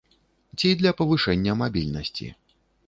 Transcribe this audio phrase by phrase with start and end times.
[0.61, 2.27] Ці для павышэння мабільнасці.